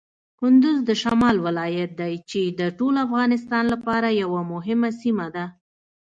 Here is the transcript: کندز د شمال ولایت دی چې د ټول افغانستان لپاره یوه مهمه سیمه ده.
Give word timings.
کندز 0.39 0.77
د 0.89 0.91
شمال 1.01 1.35
ولایت 1.47 1.91
دی 1.99 2.13
چې 2.29 2.41
د 2.59 2.61
ټول 2.77 2.95
افغانستان 3.05 3.63
لپاره 3.73 4.07
یوه 4.23 4.41
مهمه 4.53 4.89
سیمه 5.01 5.27
ده. 5.35 5.45